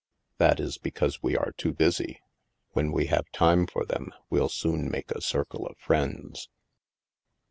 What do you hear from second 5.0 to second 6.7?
a circle of friends."